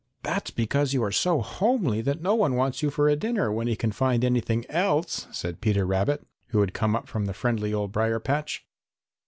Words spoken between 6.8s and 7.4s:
up from the